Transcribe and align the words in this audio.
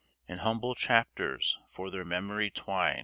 And 0.27 0.39
humble 0.39 0.73
chaplets 0.73 1.59
for 1.69 1.91
their 1.91 2.03
memory 2.03 2.49
twine. 2.49 2.97